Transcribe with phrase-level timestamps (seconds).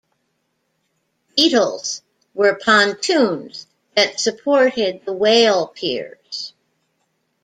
[1.35, 2.01] "Beetles"
[2.33, 6.55] were pontoons that supported the "Whale" piers.